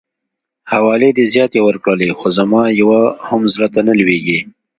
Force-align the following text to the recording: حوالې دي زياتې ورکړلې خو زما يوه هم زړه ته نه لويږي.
حوالې 0.71 1.09
دي 1.17 1.25
زياتې 1.33 1.59
ورکړلې 1.67 2.09
خو 2.17 2.27
زما 2.37 2.63
يوه 2.81 3.01
هم 3.27 3.41
زړه 3.53 3.67
ته 3.73 3.79
نه 3.87 3.93
لويږي. 3.99 4.39